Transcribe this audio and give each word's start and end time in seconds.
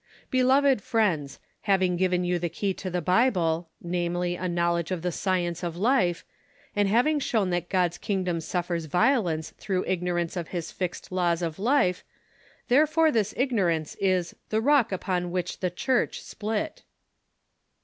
Beloved 0.31 0.81
friends, 0.81 1.37
having 1.69 1.95
given 1.95 2.23
you 2.23 2.39
the 2.39 2.49
key 2.49 2.73
to 2.73 2.89
the 2.89 3.03
Bible, 3.03 3.69
namely, 3.79 4.35
a 4.35 4.47
knowledge 4.49 4.89
of 4.89 5.03
the 5.03 5.11
science 5.11 5.61
of 5.61 5.77
life; 5.77 6.25
and 6.75 6.87
having 6.87 7.19
shown 7.19 7.51
that 7.51 7.69
God's 7.69 7.99
kingdom 7.99 8.41
suffers 8.41 8.85
violence 8.85 9.51
through 9.59 9.85
igno 9.85 10.15
rance 10.15 10.35
of 10.35 10.47
his 10.47 10.71
fixed 10.71 11.11
laws 11.11 11.43
of 11.43 11.59
life; 11.59 12.03
therefore 12.67 13.11
this 13.11 13.35
ignorance 13.37 13.93
is 14.01 14.35
the 14.49 14.59
"Rock 14.59 14.91
upon 14.91 15.29
which 15.29 15.59
'The 15.59 15.69
Church' 15.69 16.21
Split." 16.23 16.81